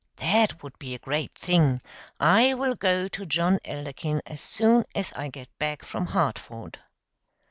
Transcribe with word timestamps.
That 0.15 0.63
would 0.63 0.79
be 0.79 0.95
a 0.95 0.97
great 0.97 1.37
thing; 1.37 1.79
I 2.19 2.55
will 2.55 2.73
go 2.73 3.07
to 3.09 3.23
John 3.27 3.59
Elderkin 3.63 4.23
as 4.25 4.41
soon 4.41 4.85
as 4.95 5.13
I 5.13 5.29
get 5.29 5.55
back 5.59 5.85
from 5.85 6.07
Hartford." 6.07 6.79